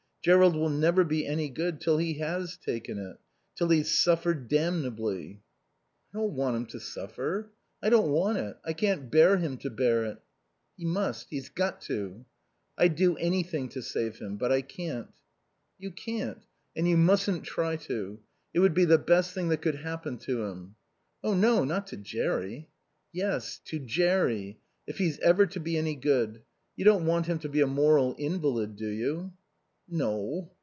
Jerrold 0.23 0.55
will 0.55 0.69
never 0.69 1.03
be 1.03 1.25
any 1.25 1.49
good 1.49 1.81
till 1.81 1.97
he 1.97 2.19
has 2.19 2.55
taken 2.55 2.99
it. 2.99 3.17
Till 3.55 3.69
he's 3.69 3.97
suffered 3.99 4.47
damnably." 4.47 5.41
"I 6.13 6.19
don't 6.19 6.33
want 6.33 6.55
him 6.55 6.65
to 6.67 6.79
suffer. 6.79 7.49
I 7.81 7.89
don't 7.89 8.11
want 8.11 8.37
it. 8.37 8.55
I 8.63 8.73
can't 8.73 9.09
bear 9.09 9.37
him 9.37 9.57
to 9.57 9.71
bear 9.71 10.05
it." 10.05 10.19
"He 10.77 10.85
must. 10.85 11.25
He's 11.31 11.49
got 11.49 11.81
to." 11.89 12.23
"I'd 12.77 12.93
do 12.95 13.17
anything 13.17 13.67
to 13.69 13.81
save 13.81 14.19
him. 14.19 14.37
But 14.37 14.51
I 14.51 14.61
can't." 14.61 15.07
"You 15.79 15.89
can't. 15.89 16.45
And 16.75 16.87
you 16.87 16.97
mustn't 16.97 17.43
try 17.43 17.75
to. 17.77 18.19
It 18.53 18.59
would 18.59 18.75
be 18.75 18.85
the 18.85 18.99
best 18.99 19.33
thing 19.33 19.49
that 19.49 19.63
could 19.63 19.77
happen 19.77 20.19
to 20.19 20.43
him." 20.43 20.75
"Oh 21.23 21.33
no, 21.33 21.63
not 21.65 21.87
to 21.87 21.97
Jerry." 21.97 22.69
"Yes. 23.11 23.57
To 23.65 23.79
Jerry. 23.79 24.59
If 24.85 24.99
he's 24.99 25.17
ever 25.21 25.47
to 25.47 25.59
be 25.59 25.79
any 25.79 25.95
good. 25.95 26.43
You 26.75 26.85
don't 26.85 27.07
want 27.07 27.25
him 27.25 27.39
to 27.39 27.49
be 27.49 27.61
a 27.61 27.65
moral 27.65 28.13
invalid, 28.19 28.75
do 28.75 28.87
you?" 28.87 29.33
"No... 29.93 30.49